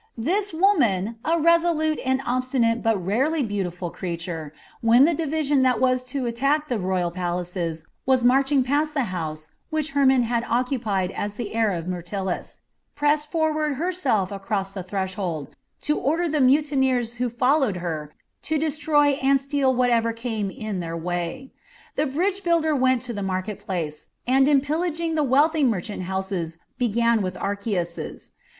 [0.17, 6.03] This woman, a resolute and obstinate but rarely beautiful creature, when the division that was
[6.05, 11.35] to attack the royal palaces was marching past the house which Hermon had occupied as
[11.35, 12.57] the heir of Myrtilus,
[12.95, 18.11] pressed forward herself across the threshold, to order the mutineers who followed her
[18.41, 21.51] to destroy and steal whatever came in their way.
[21.95, 26.57] The bridge builder went to the market place, and in pillaging the wealthy merchants' houses
[26.79, 28.31] began with Archias's.